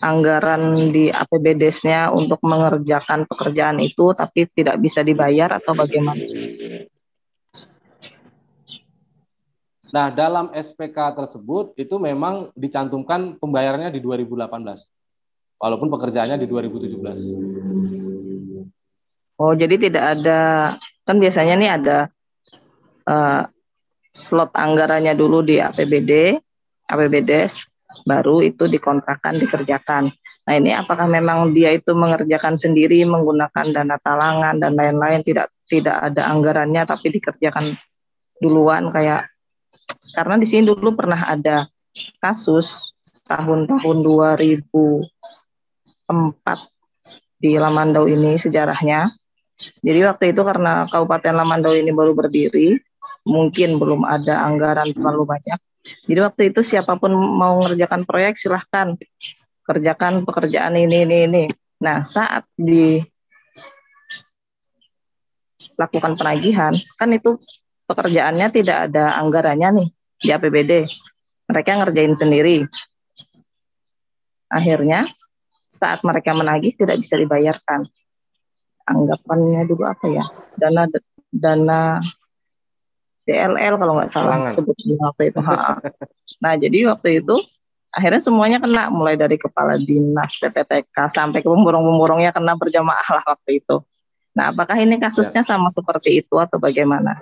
[0.00, 6.22] anggaran di APBDes-nya untuk mengerjakan pekerjaan itu tapi tidak bisa dibayar atau bagaimana?
[9.92, 14.88] Nah, dalam SPK tersebut itu memang dicantumkan pembayarannya di 2018.
[15.60, 19.36] Walaupun pekerjaannya di 2017.
[19.36, 20.40] Oh, jadi tidak ada
[21.02, 21.98] kan biasanya nih ada
[23.04, 23.42] uh,
[24.12, 26.40] slot anggarannya dulu di APBD,
[26.88, 27.68] APBDes,
[28.08, 30.12] baru itu dikontrakkan dikerjakan.
[30.48, 35.96] Nah ini apakah memang dia itu mengerjakan sendiri menggunakan dana talangan dan lain-lain tidak tidak
[35.98, 37.76] ada anggarannya tapi dikerjakan
[38.42, 39.30] duluan kayak
[40.16, 41.68] karena di sini dulu pernah ada
[42.18, 42.74] kasus
[43.28, 45.08] tahun-tahun 2004
[47.42, 49.10] di Lamandau ini sejarahnya.
[49.82, 52.78] Jadi waktu itu karena Kabupaten Lamandau ini baru berdiri,
[53.26, 55.58] mungkin belum ada anggaran terlalu banyak.
[55.82, 58.94] Jadi waktu itu siapa pun mau mengerjakan proyek silahkan
[59.66, 61.44] kerjakan pekerjaan ini ini ini.
[61.82, 63.02] Nah saat di
[65.74, 67.38] lakukan penagihan kan itu
[67.86, 69.88] pekerjaannya tidak ada anggarannya nih
[70.22, 70.72] di APBD.
[71.50, 72.66] Mereka ngerjain sendiri.
[74.46, 75.10] Akhirnya
[75.72, 77.82] saat mereka menagih tidak bisa dibayarkan.
[78.86, 80.24] Anggapannya dulu apa ya?
[80.58, 80.86] Dana
[81.32, 82.02] dana
[83.22, 85.40] DLL kalau nggak salah sebutnya waktu itu.
[86.42, 87.36] nah jadi waktu itu
[87.92, 93.62] akhirnya semuanya kena mulai dari kepala dinas PPTK sampai ke pemborong-pemborongnya kena berjamaah lah waktu
[93.62, 93.84] itu.
[94.32, 95.54] Nah apakah ini kasusnya ya.
[95.54, 97.20] sama seperti itu atau bagaimana?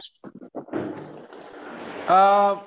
[2.07, 2.63] Uh,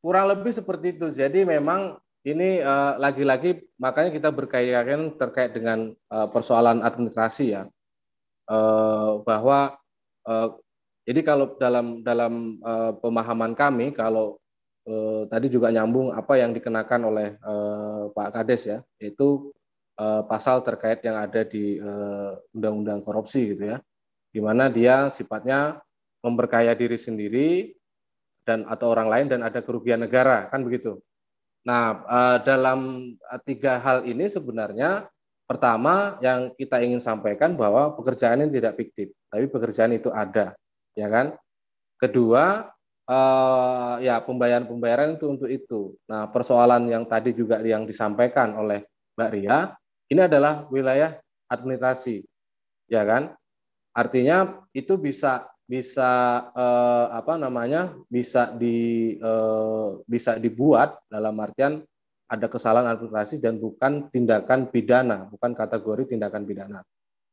[0.00, 1.10] kurang lebih seperti itu.
[1.10, 7.66] Jadi memang ini uh, lagi-lagi makanya kita berkaitan terkait dengan uh, persoalan administrasi ya,
[8.46, 9.74] uh, bahwa
[10.30, 10.54] uh,
[11.10, 14.38] jadi kalau dalam dalam uh, pemahaman kami kalau
[14.86, 19.50] uh, tadi juga nyambung apa yang dikenakan oleh uh, Pak Kades ya, yaitu
[19.98, 21.82] uh, pasal terkait yang ada di
[22.54, 23.82] undang-undang uh, korupsi gitu ya,
[24.30, 25.82] di mana dia sifatnya
[26.22, 27.74] memperkaya diri sendiri
[28.46, 31.02] dan atau orang lain dan ada kerugian negara kan begitu.
[31.66, 33.10] Nah uh, dalam
[33.42, 35.10] tiga hal ini sebenarnya
[35.50, 40.54] pertama yang kita ingin sampaikan bahwa pekerjaan ini tidak fiktif, tapi pekerjaan itu ada
[40.94, 41.36] ya kan?
[42.00, 42.70] Kedua,
[43.10, 45.94] uh, ya pembayaran-pembayaran itu untuk itu.
[46.08, 48.86] Nah, persoalan yang tadi juga yang disampaikan oleh
[49.18, 49.74] Mbak Ria,
[50.10, 51.18] ini adalah wilayah
[51.50, 52.24] administrasi,
[52.90, 53.34] ya kan?
[53.94, 56.10] Artinya itu bisa bisa
[56.50, 61.86] eh, apa namanya bisa di eh, bisa dibuat dalam artian
[62.30, 66.82] ada kesalahan administrasi dan bukan tindakan pidana, bukan kategori tindakan pidana.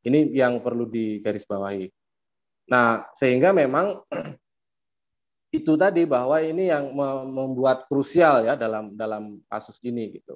[0.06, 1.86] Ini yang perlu digarisbawahi.
[2.68, 4.04] Nah, sehingga memang
[5.58, 6.92] itu tadi bahwa ini yang
[7.32, 10.36] membuat krusial ya dalam dalam kasus ini gitu.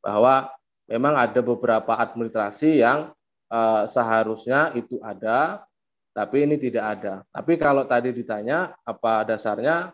[0.00, 0.48] Bahwa
[0.88, 3.12] memang ada beberapa administrasi yang
[3.52, 5.68] uh, seharusnya itu ada
[6.16, 7.14] tapi ini tidak ada.
[7.28, 9.92] Tapi kalau tadi ditanya apa dasarnya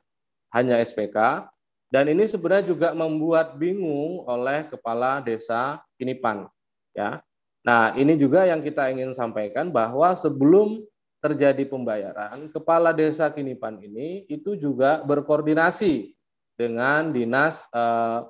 [0.54, 1.50] hanya SPK
[1.90, 6.46] dan ini sebenarnya juga membuat bingung oleh kepala desa Kinipan
[6.94, 7.18] ya.
[7.62, 10.82] Nah, ini juga yang kita ingin sampaikan bahwa sebelum
[11.22, 16.10] terjadi pembayaran, kepala desa Kinipan ini itu juga berkoordinasi
[16.58, 18.26] dengan dinas eh,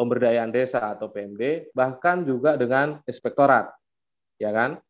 [0.00, 3.68] pemberdayaan desa atau PMD, bahkan juga dengan inspektorat,
[4.40, 4.80] ya kan?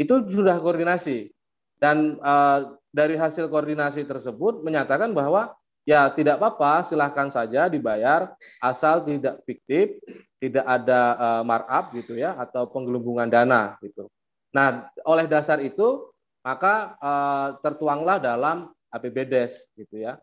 [0.00, 1.28] Itu sudah koordinasi
[1.76, 5.52] dan eh, dari hasil koordinasi tersebut menyatakan bahwa
[5.84, 8.32] ya tidak apa-apa, silahkan saja dibayar
[8.64, 10.00] asal tidak fiktif,
[10.40, 14.08] tidak ada eh, markup gitu ya atau penggelembungan dana gitu.
[14.56, 16.08] Nah, oleh dasar itu
[16.46, 20.22] maka uh, tertuanglah dalam APBDes gitu ya.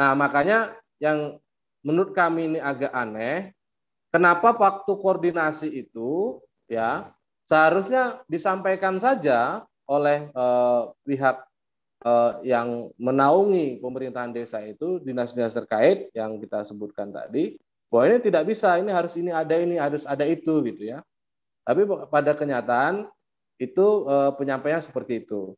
[0.00, 1.36] Nah, makanya yang
[1.84, 3.52] menurut kami ini agak aneh,
[4.08, 7.12] kenapa waktu koordinasi itu ya
[7.44, 11.40] seharusnya disampaikan saja oleh uh, pihak
[12.04, 17.56] eh, yang menaungi pemerintahan desa itu dinas-dinas terkait yang kita sebutkan tadi
[17.88, 21.00] bahwa ini tidak bisa ini harus ini ada ini harus ada itu gitu ya
[21.64, 23.08] tapi pada kenyataan
[23.58, 25.52] itu eh, penyampaian seperti itu.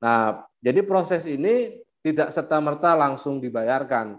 [0.00, 4.16] Nah jadi proses ini tidak serta merta langsung dibayarkan.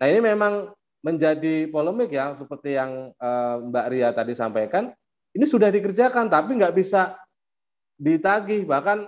[0.00, 4.90] Nah ini memang menjadi polemik ya seperti yang eh, Mbak Ria tadi sampaikan.
[5.30, 7.14] Ini sudah dikerjakan tapi nggak bisa
[8.00, 8.64] ditagih.
[8.64, 8.98] Bahkan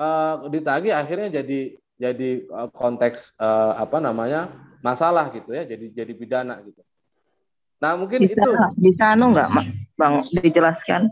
[0.00, 2.30] eh, ditagih akhirnya jadi jadi
[2.72, 4.48] konteks eh, apa namanya
[4.80, 6.80] masalah gitu ya jadi jadi pidana gitu.
[7.80, 8.52] Nah mungkin Bisa, itu.
[8.80, 9.48] bisa anu nggak,
[9.96, 11.08] Bang, dijelaskan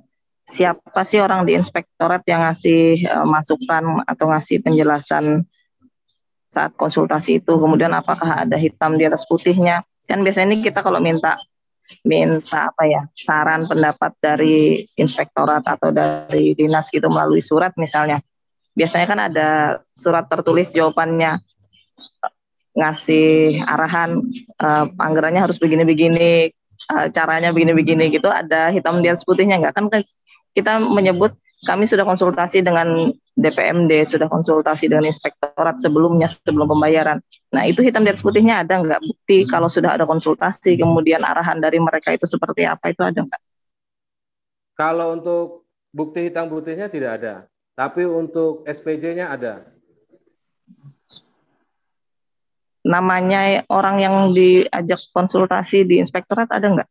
[0.49, 5.45] siapa sih orang di inspektorat yang ngasih eh, masukan atau ngasih penjelasan
[6.49, 9.85] saat konsultasi itu, kemudian apakah ada hitam di atas putihnya?
[10.09, 11.37] Kan biasanya ini kita kalau minta
[12.05, 18.21] minta apa ya saran pendapat dari inspektorat atau dari dinas gitu melalui surat misalnya,
[18.73, 19.49] biasanya kan ada
[19.93, 21.37] surat tertulis jawabannya
[22.73, 24.25] ngasih arahan
[24.57, 26.49] eh, anggarannya harus begini-begini,
[26.89, 29.77] eh, caranya begini-begini gitu, ada hitam di atas putihnya nggak?
[29.77, 29.93] Kan
[30.55, 37.19] kita menyebut kami sudah konsultasi dengan DPMD, sudah konsultasi dengan inspektorat sebelumnya sebelum pembayaran.
[37.51, 41.59] Nah itu hitam di atas putihnya ada nggak bukti kalau sudah ada konsultasi kemudian arahan
[41.59, 43.43] dari mereka itu seperti apa itu ada nggak?
[44.79, 47.35] kalau untuk bukti hitam putihnya tidak ada
[47.75, 49.67] tapi untuk SPJ-nya ada
[52.89, 56.89] Namanya orang yang diajak konsultasi di inspektorat ada nggak?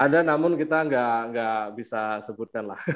[0.00, 2.80] Ada namun kita nggak nggak bisa sebutkan lah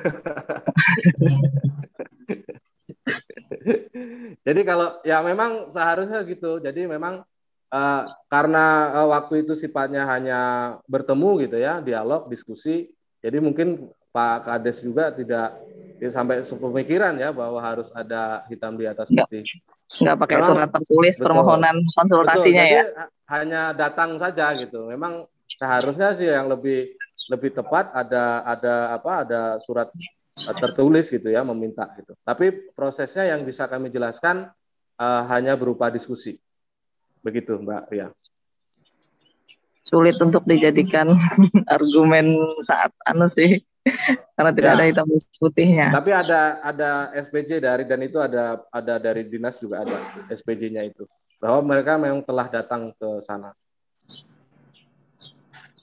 [4.48, 7.20] jadi kalau ya memang seharusnya gitu jadi memang
[7.68, 10.40] eh, karena eh, waktu itu sifatnya hanya
[10.88, 12.88] bertemu gitu ya dialog diskusi
[13.20, 15.60] jadi mungkin Pak Kades juga tidak
[16.00, 19.44] ya, sampai sepemikiran ya bahwa harus ada hitam di atas putih
[19.84, 21.26] Nggak pakai Memang, surat tertulis betul.
[21.28, 22.84] permohonan konsultasinya Betul, ya?
[23.30, 24.88] hanya datang saja gitu.
[24.88, 26.94] Memang seharusnya sih yang lebih
[27.30, 29.88] lebih tepat ada ada apa ada surat
[30.58, 32.14] tertulis gitu ya meminta gitu.
[32.26, 34.50] Tapi prosesnya yang bisa kami jelaskan
[34.98, 36.36] eh, hanya berupa diskusi.
[37.22, 38.08] Begitu Mbak Ria.
[39.84, 41.12] Sulit untuk dijadikan
[41.76, 43.60] argumen saat anu sih
[44.34, 44.76] karena tidak Ya.
[44.80, 45.06] ada hitam
[45.38, 45.88] putihnya.
[45.92, 49.96] Tapi ada ada SPJ dari dan itu ada ada dari dinas juga ada
[50.32, 51.04] SPJ-nya itu
[51.36, 53.52] bahwa mereka memang telah datang ke sana.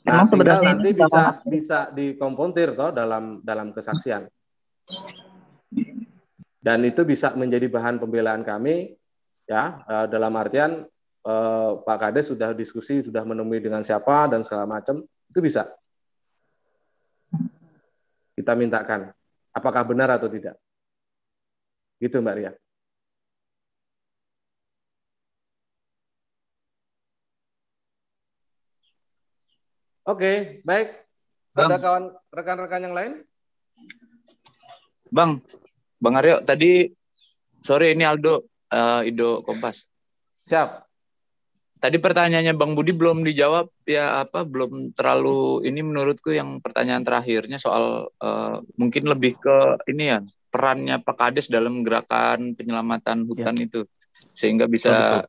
[0.01, 4.25] Nah, Emang sebenarnya nanti bisa bisa dikompontir toh dalam dalam kesaksian.
[6.61, 8.97] Dan itu bisa menjadi bahan pembelaan kami
[9.45, 10.85] ya eh, dalam artian
[11.25, 15.69] eh, Pak Kades sudah diskusi sudah menemui dengan siapa dan segala macam itu bisa
[18.33, 19.13] kita mintakan
[19.53, 20.57] apakah benar atau tidak.
[22.01, 22.51] Gitu Mbak Ria.
[30.01, 30.97] Oke, baik.
[31.53, 33.13] Ada kawan rekan-rekan yang lain?
[35.13, 35.43] Bang,
[36.01, 36.89] Bang Aryo, tadi
[37.61, 39.85] sore ini Aldo, eh, Ido Kompas.
[40.47, 40.89] Siap.
[41.81, 47.57] Tadi pertanyaannya Bang Budi belum dijawab ya apa belum terlalu ini menurutku yang pertanyaan terakhirnya
[47.61, 53.85] soal eh, mungkin lebih ke ini ya perannya Pak Kades dalam gerakan penyelamatan hutan itu
[54.33, 55.25] sehingga bisa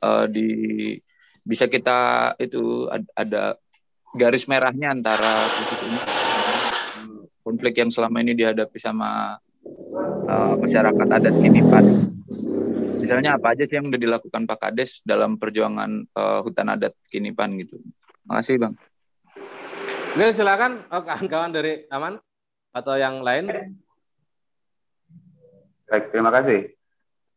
[0.00, 0.48] eh, di
[1.44, 3.60] bisa kita itu ad- ada
[4.14, 5.46] garis merahnya antara
[7.46, 9.38] konflik yang selama ini dihadapi sama
[10.26, 11.84] eh, masyarakat adat ini Pak.
[13.00, 17.58] Misalnya apa aja sih yang udah dilakukan Pak Kades dalam perjuangan eh, hutan adat Kinipan
[17.58, 17.78] gitu.
[18.26, 18.74] Makasih Bang.
[20.10, 22.18] Oke, silakan oh, kawan-kawan dari Aman
[22.74, 23.46] atau yang lain.
[25.90, 26.74] Baik, terima kasih.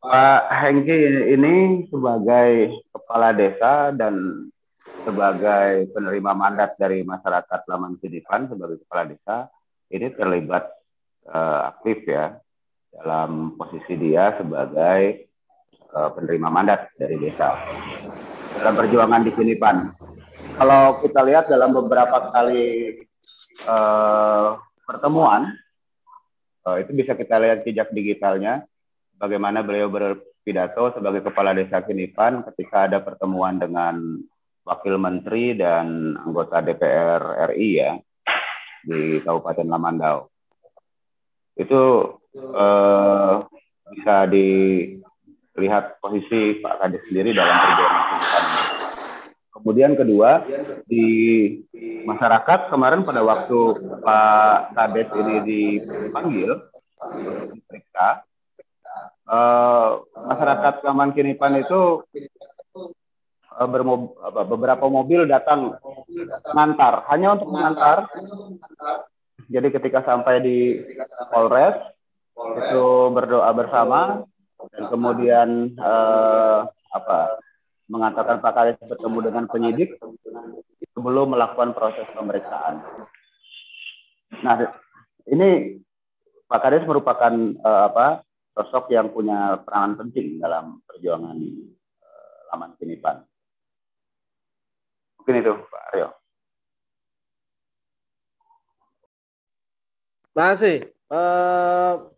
[0.03, 4.45] Pak Hengki ini sebagai kepala desa dan
[5.03, 9.47] sebagai penerima mandat dari masyarakat Laman Sidipan sebagai kepala desa
[9.91, 10.67] ini terlibat
[11.27, 12.35] eh, aktif ya
[12.93, 15.27] dalam posisi dia sebagai
[15.71, 17.55] eh, penerima mandat dari desa
[18.59, 19.89] dalam perjuangan di Sinipan.
[20.53, 22.99] Kalau kita lihat dalam beberapa kali
[23.65, 24.49] eh,
[24.83, 25.51] pertemuan
[26.67, 28.67] eh, itu bisa kita lihat jejak digitalnya
[29.17, 34.19] bagaimana beliau berpidato sebagai kepala desa Kinipan ketika ada pertemuan dengan
[34.63, 37.91] wakil menteri dan anggota DPR RI ya
[38.83, 40.27] di Kabupaten Lamandau.
[41.55, 43.33] Itu eh,
[43.93, 48.45] bisa dilihat posisi Pak Kades sendiri dalam perjuangan Kinipan.
[49.53, 50.43] Kemudian kedua
[50.89, 51.05] di
[52.03, 53.59] masyarakat kemarin pada waktu
[54.01, 56.51] Pak Kades ini dipanggil
[57.53, 58.23] diperiksa
[59.27, 62.03] uh, masyarakat Kaman Kinipan itu
[64.49, 65.77] beberapa mobil datang
[66.53, 68.09] mengantar, hanya untuk mengantar.
[69.51, 70.57] Jadi ketika sampai di
[71.29, 71.77] Polres
[72.33, 74.25] itu berdoa bersama
[74.73, 77.43] dan kemudian uh, apa
[77.91, 79.99] mengatakan Pak Kades bertemu dengan penyidik
[80.95, 82.79] sebelum melakukan proses pemeriksaan.
[84.41, 84.55] Nah,
[85.29, 85.77] ini
[86.47, 91.37] Pak Kades merupakan uh, apa sosok yang punya peranan penting dalam perjuangan
[92.01, 93.25] uh, Laman Kinipan.
[95.23, 96.07] Mungkin itu Pak Aryo.
[100.35, 102.11] Masih, uh,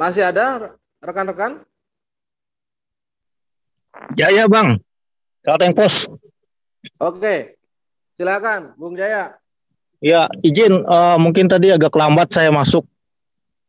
[0.00, 0.72] masih ada
[1.04, 1.60] rekan-rekan?
[4.16, 4.80] Jaya Bang,
[5.44, 6.08] Kalteng Pos.
[6.96, 7.60] Oke,
[8.16, 9.36] silakan Bung Jaya.
[10.00, 12.88] Ya, izin uh, mungkin tadi agak lambat saya masuk.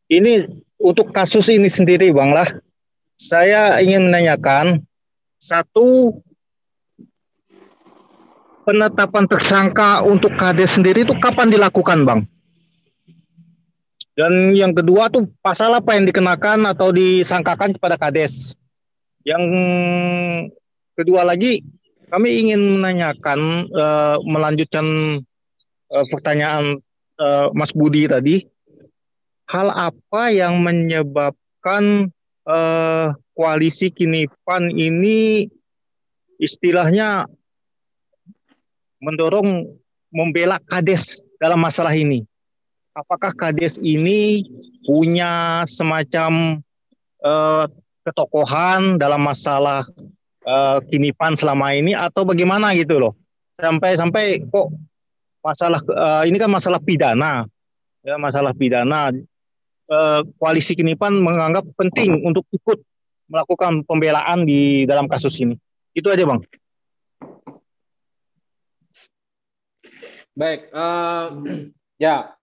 [0.08, 0.47] Ini
[0.80, 2.47] untuk kasus ini sendiri Bang lah.
[3.19, 4.88] Saya ingin menanyakan
[5.36, 6.15] satu
[8.63, 12.21] penetapan tersangka untuk KD sendiri itu kapan dilakukan Bang?
[14.13, 18.54] Dan yang kedua tuh pasal apa yang dikenakan atau disangkakan kepada Kades?
[19.26, 19.43] Yang
[20.93, 21.65] kedua lagi,
[22.13, 24.86] kami ingin menanyakan, uh, melanjutkan
[25.89, 26.78] uh, pertanyaan
[27.17, 28.45] uh, Mas Budi tadi,
[29.49, 32.13] hal apa yang menyebabkan
[32.45, 35.49] uh, koalisi kini PAN ini
[36.38, 37.26] istilahnya
[39.03, 39.67] mendorong
[40.15, 42.23] membela Kades dalam masalah ini?
[42.95, 44.47] Apakah Kades ini
[44.87, 46.63] punya semacam
[47.19, 47.65] uh,
[48.07, 49.83] ketokohan dalam masalah
[50.47, 53.13] uh, kinipan selama ini atau bagaimana gitu loh?
[53.59, 54.71] Sampai sampai kok
[55.43, 57.43] masalah uh, ini kan masalah pidana.
[58.07, 59.11] Ya masalah pidana.
[59.83, 62.79] Uh, koalisi kinipan menganggap penting untuk ikut
[63.27, 65.59] melakukan pembelaan di dalam kasus ini.
[65.91, 66.39] Itu aja bang
[70.33, 71.29] baik uh,
[72.03, 72.33] ya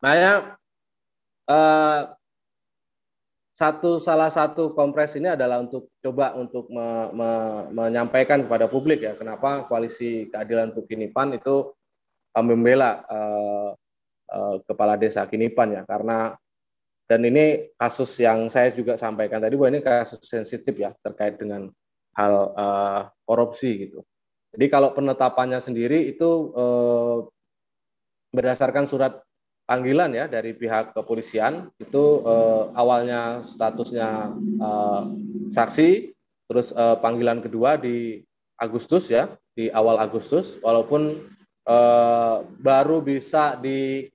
[0.00, 0.56] saya
[1.50, 2.00] uh,
[3.52, 7.30] satu salah satu kompres ini adalah untuk coba untuk me, me,
[7.76, 11.76] menyampaikan kepada publik ya kenapa koalisi keadilan untuk Kinipan itu
[12.40, 13.76] membela uh,
[14.32, 16.32] uh, kepala desa Kinipan ya karena
[17.10, 21.66] dan ini kasus yang saya juga sampaikan tadi bahwa ini kasus sensitif ya terkait dengan
[22.14, 24.06] hal uh, korupsi gitu.
[24.50, 27.30] Jadi kalau penetapannya sendiri itu uh,
[28.34, 29.22] berdasarkan surat
[29.70, 35.02] panggilan ya dari pihak kepolisian itu eh, awalnya statusnya eh,
[35.54, 36.10] saksi,
[36.50, 38.18] terus eh, panggilan kedua di
[38.58, 41.22] Agustus ya di awal Agustus, walaupun
[41.70, 44.10] eh, baru bisa di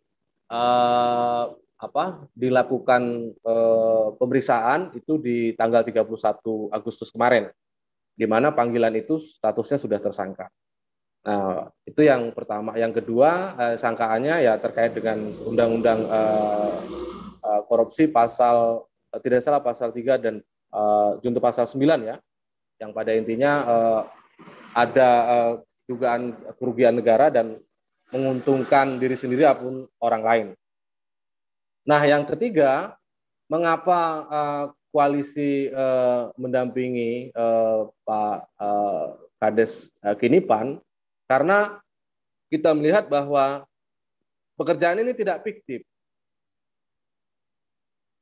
[0.52, 1.44] eh,
[1.76, 7.48] apa dilakukan eh, pemeriksaan itu di tanggal 31 Agustus kemarin,
[8.16, 10.48] di mana panggilan itu statusnya sudah tersangka.
[11.26, 12.78] Nah, itu yang pertama.
[12.80, 16.74] Yang kedua, eh, sangkaannya ya terkait dengan undang-undang eh,
[17.44, 20.36] eh, korupsi pasal eh, tidak salah pasal 3 dan
[20.72, 22.18] eh, junto pasal 9 ya.
[22.80, 24.02] Yang pada intinya eh,
[24.78, 25.54] ada eh,
[25.90, 27.58] dugaan kerugian negara dan
[28.14, 30.48] menguntungkan diri sendiri maupun orang lain.
[31.90, 32.94] Nah, yang ketiga,
[33.50, 34.00] mengapa
[34.30, 39.08] eh, koalisi eh, mendampingi eh, Pak eh,
[39.44, 40.80] Kades eh, Kinipan
[41.28, 41.84] karena
[42.48, 43.68] kita melihat bahwa
[44.56, 45.84] pekerjaan ini tidak fiktif.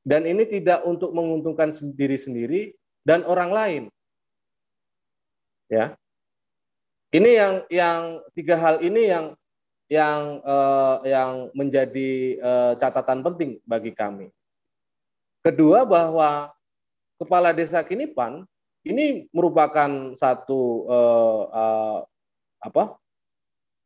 [0.03, 2.61] Dan ini tidak untuk menguntungkan diri sendiri
[3.07, 3.83] dan orang lain.
[5.71, 5.95] Ya.
[7.13, 8.01] Ini yang yang
[8.35, 9.25] tiga hal ini yang
[9.87, 14.27] yang eh, yang menjadi eh, catatan penting bagi kami.
[15.39, 16.51] Kedua bahwa
[17.23, 18.43] kepala desa Kinipan
[18.83, 21.99] ini merupakan satu eh, eh,
[22.63, 22.83] apa?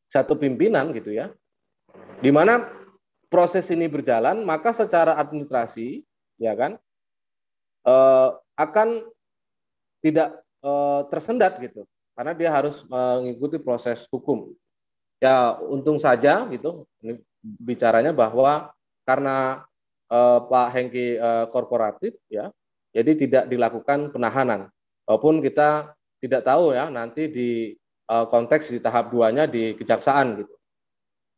[0.10, 1.30] Satu pimpinan gitu ya
[2.18, 2.66] di mana
[3.28, 6.02] proses ini berjalan maka secara administrasi
[6.42, 6.82] ya kan
[7.86, 9.06] eh, akan
[10.02, 11.86] tidak eh, tersendat gitu.
[12.18, 14.50] Karena dia harus mengikuti proses hukum.
[15.22, 18.74] Ya untung saja gitu ini bicaranya bahwa
[19.06, 19.66] karena
[20.10, 22.50] eh, Pak Hengki eh, korporatif ya
[22.98, 24.74] jadi tidak dilakukan penahanan
[25.06, 27.50] walaupun kita tidak tahu ya nanti di
[28.10, 30.56] uh, konteks di tahap duanya di kejaksaan gitu.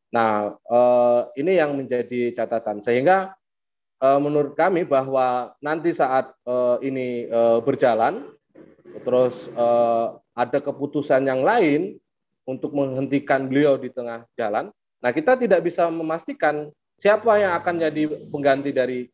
[0.10, 3.36] Nah, uh, ini yang menjadi catatan sehingga
[4.02, 8.26] uh, menurut kami bahwa nanti saat uh, ini uh, berjalan
[9.06, 12.02] terus uh, ada keputusan yang lain
[12.50, 14.74] untuk menghentikan beliau di tengah jalan.
[15.00, 18.04] Nah, kita tidak bisa memastikan siapa yang akan jadi
[18.34, 19.06] pengganti dari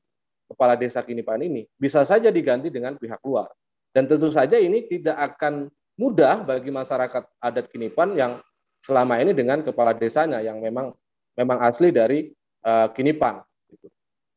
[0.46, 3.50] kepala desa Kinipan ini bisa saja diganti dengan pihak luar.
[3.96, 8.44] Dan tentu saja ini tidak akan mudah bagi masyarakat adat Kinipan yang
[8.84, 10.94] selama ini dengan kepala desanya yang memang
[11.34, 12.30] memang asli dari
[12.68, 13.42] uh, Kinipan.
[13.72, 13.88] Gitu.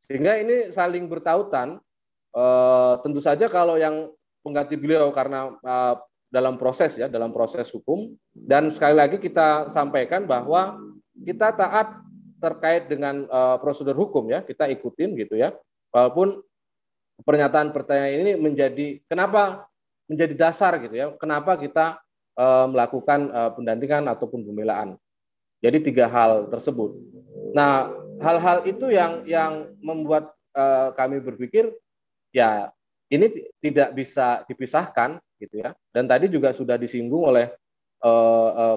[0.02, 1.82] Sehingga ini saling bertautan.
[2.28, 4.12] Uh, tentu saja kalau yang
[4.44, 5.96] pengganti beliau karena uh,
[6.28, 8.14] dalam proses ya, dalam proses hukum.
[8.32, 10.76] Dan sekali lagi kita sampaikan bahwa
[11.24, 11.98] kita taat
[12.38, 15.50] terkait dengan uh, prosedur hukum ya, kita ikutin gitu ya.
[15.92, 16.42] Walaupun
[17.24, 19.66] pernyataan pertanyaan ini menjadi kenapa
[20.08, 22.00] menjadi dasar gitu ya, kenapa kita
[22.38, 24.96] uh, melakukan uh, pendampingan ataupun pembelaan.
[25.58, 26.94] Jadi tiga hal tersebut.
[27.50, 27.90] Nah,
[28.22, 31.74] hal-hal itu yang yang membuat uh, kami berpikir
[32.30, 32.70] ya
[33.10, 35.74] ini tidak bisa dipisahkan gitu ya.
[35.90, 37.50] Dan tadi juga sudah disinggung oleh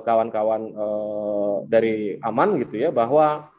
[0.01, 3.53] kawan-kawan uh, dari Aman gitu ya bahwa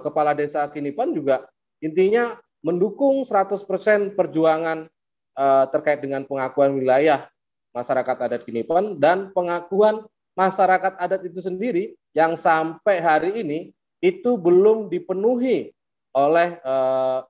[0.00, 1.44] kepala desa Kinipan juga
[1.80, 4.88] intinya mendukung 100% perjuangan
[5.36, 7.28] uh, terkait dengan pengakuan wilayah
[7.76, 10.02] masyarakat adat Kinipan dan pengakuan
[10.36, 11.84] masyarakat adat itu sendiri
[12.16, 15.72] yang sampai hari ini itu belum dipenuhi
[16.16, 17.24] oleh uh,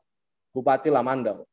[0.55, 1.45] Bupati Lamandau.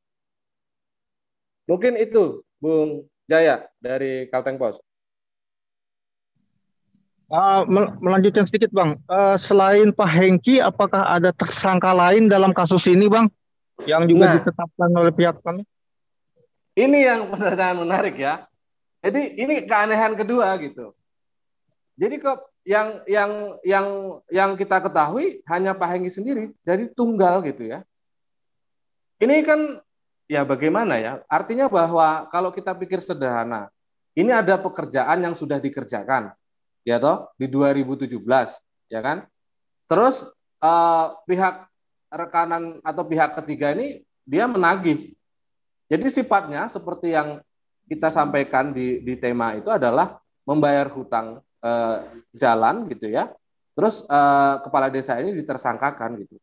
[1.65, 4.79] Mungkin itu, Bung Jaya dari Kalteng Pos.
[7.33, 7.65] Uh,
[7.97, 13.25] melanjutkan sedikit Bang, uh, selain Pak Hengki, apakah ada tersangka lain dalam kasus ini Bang,
[13.89, 15.65] yang juga nah, ditetapkan oleh pihak kami?
[16.77, 18.45] Ini yang pertanyaan menarik ya.
[19.01, 20.93] Jadi ini keanehan kedua gitu.
[21.97, 23.31] Jadi kok yang yang
[23.65, 23.87] yang
[24.29, 27.81] yang kita ketahui hanya Pak Hengki sendiri, jadi tunggal gitu ya.
[29.17, 29.81] Ini kan
[30.29, 31.25] ya bagaimana ya?
[31.25, 33.73] Artinya bahwa kalau kita pikir sederhana,
[34.13, 36.29] ini ada pekerjaan yang sudah dikerjakan,
[36.83, 38.13] ya toh di 2017,
[38.91, 39.27] ya kan?
[39.87, 40.27] Terus
[40.63, 41.55] eh, pihak
[42.13, 45.17] rekanan atau pihak ketiga ini dia menagih.
[45.89, 47.43] Jadi sifatnya seperti yang
[47.89, 50.17] kita sampaikan di di tema itu adalah
[50.47, 51.97] membayar hutang uh,
[52.31, 53.31] jalan gitu ya.
[53.75, 56.39] Terus uh, kepala desa ini ditersangkakan gitu.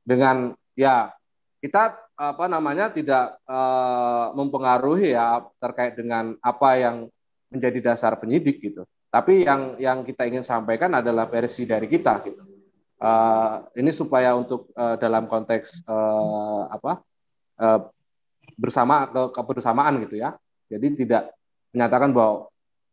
[0.00, 1.12] Dengan ya
[1.60, 6.96] kita apa namanya tidak uh, mempengaruhi ya terkait dengan apa yang
[7.52, 8.88] menjadi dasar penyidik gitu.
[9.10, 12.46] Tapi yang yang kita ingin sampaikan adalah versi dari kita gitu.
[13.00, 17.00] Uh, ini supaya untuk uh, dalam konteks uh, apa
[17.58, 17.80] uh,
[18.60, 20.36] bersama atau kebersamaan gitu ya.
[20.70, 21.34] Jadi tidak
[21.74, 22.50] menyatakan bahwa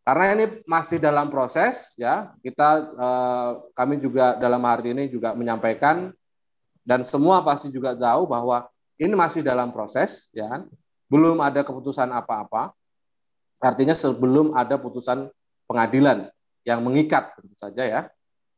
[0.07, 6.15] karena ini masih dalam proses ya, kita eh, kami juga dalam hari ini juga menyampaikan
[6.87, 10.63] dan semua pasti juga tahu bahwa ini masih dalam proses ya.
[11.11, 12.71] Belum ada keputusan apa-apa.
[13.59, 15.27] Artinya sebelum ada putusan
[15.67, 16.31] pengadilan
[16.63, 18.01] yang mengikat tentu saja ya.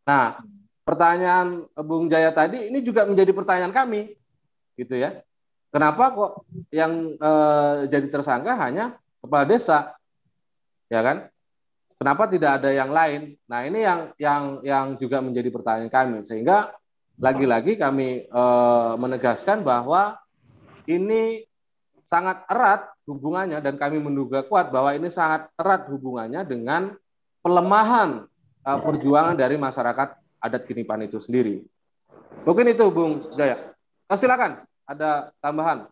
[0.06, 0.40] Nah,
[0.86, 4.14] pertanyaan Bung Jaya tadi ini juga menjadi pertanyaan kami
[4.80, 5.22] gitu ya.
[5.70, 6.32] Kenapa kok
[6.74, 9.94] yang eh, jadi tersangka hanya kepala desa?
[10.90, 11.30] Ya kan?
[12.00, 13.36] Kenapa tidak ada yang lain?
[13.44, 16.72] Nah, ini yang yang yang juga menjadi pertanyaan kami sehingga
[17.20, 18.44] lagi-lagi kami e,
[18.96, 20.16] menegaskan bahwa
[20.88, 21.44] ini
[22.10, 26.98] sangat erat hubungannya dan kami menduga kuat bahwa ini sangat erat hubungannya dengan
[27.46, 28.26] pelemahan
[28.66, 31.62] e, perjuangan dari masyarakat adat Kinipan itu sendiri.
[32.50, 33.62] Mungkin itu Bung Jaya.
[34.10, 35.86] Oh, silakan, ada tambahan.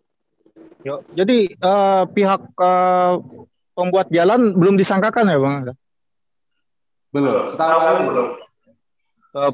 [0.82, 3.22] Yo, jadi uh, pihak uh,
[3.78, 5.56] pembuat jalan belum disangkakan ya Bang?
[7.14, 7.46] Belum.
[7.46, 8.28] Setahu kami belum.
[9.38, 9.52] Uh,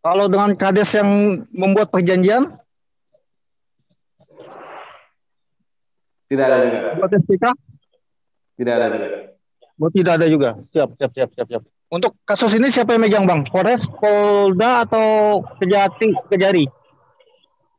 [0.00, 2.56] kalau dengan kades yang membuat perjanjian?
[6.26, 6.78] Tidak ada juga.
[6.98, 7.44] Buat SPK?
[8.56, 9.08] Tidak ada juga.
[9.76, 10.50] Oh, tidak ada juga.
[10.72, 11.62] Siap, siap, siap, siap, siap.
[11.86, 13.46] Untuk kasus ini siapa yang megang bang?
[13.46, 16.66] Polres, Polda atau Kejati, Kejari?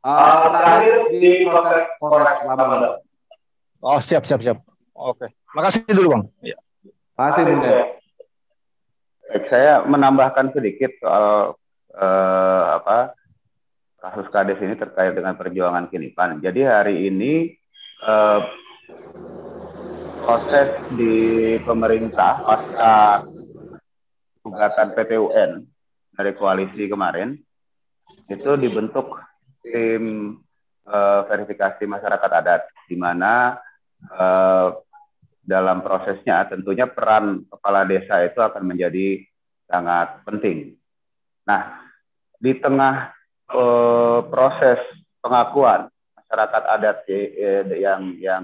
[0.07, 3.03] Uh, terakhir di proses Polres Lamongan.
[3.83, 4.63] Oh siap, siap, siap.
[4.95, 5.27] Oke.
[5.51, 6.23] Makasih dulu bang.
[6.41, 6.57] Ya.
[7.17, 7.61] Makasih Bung
[9.27, 11.59] Baik, saya menambahkan sedikit soal
[11.91, 13.11] eh, apa
[13.99, 16.39] kasus kades ini terkait dengan perjuangan Kinipan.
[16.39, 17.51] Jadi hari ini
[18.03, 18.41] eh,
[20.21, 21.15] proses di
[21.63, 23.23] pemerintah pasca
[24.43, 25.51] gugatan PTUN
[26.17, 27.37] dari koalisi kemarin
[28.27, 29.17] itu dibentuk
[29.63, 30.35] tim
[30.87, 33.55] eh, verifikasi masyarakat adat di mana
[34.03, 34.69] eh,
[35.47, 39.23] dalam prosesnya tentunya peran kepala desa itu akan menjadi
[39.63, 40.75] sangat penting.
[41.47, 41.87] Nah,
[42.35, 43.15] di tengah
[43.47, 44.79] eh, proses
[45.23, 45.87] pengakuan
[46.27, 48.43] masyarakat adat eh, yang yang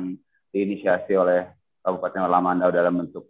[0.56, 1.52] diinisiasi oleh
[1.84, 3.28] Kabupaten Lamandau dalam bentuk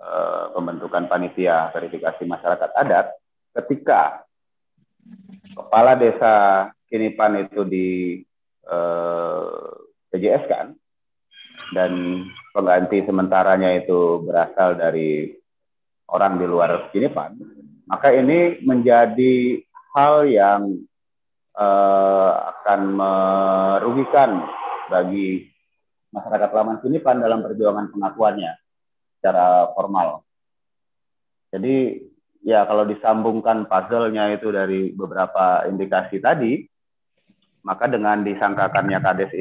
[0.00, 3.12] eh, pembentukan panitia verifikasi masyarakat adat,
[3.60, 4.24] ketika
[5.52, 6.34] kepala desa
[6.88, 7.88] Kinipan itu di
[8.64, 9.68] eh,
[10.08, 10.72] PJS kan,
[11.76, 12.24] dan
[12.56, 15.28] pengganti sementaranya itu berasal dari
[16.08, 17.36] orang di luar Kinipan,
[17.84, 19.60] maka ini menjadi
[19.92, 20.88] hal yang
[21.60, 24.48] akan merugikan
[24.88, 25.44] bagi
[26.08, 28.56] masyarakat Laman Kinipan dalam perjuangan pengakuannya
[29.20, 30.24] secara formal.
[31.52, 32.00] Jadi
[32.40, 36.64] ya kalau disambungkan puzzle-nya itu dari beberapa indikasi tadi,
[37.60, 39.28] maka dengan disangkakannya kades